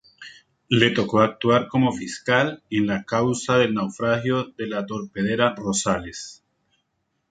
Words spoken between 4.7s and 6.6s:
torpedera Rosales.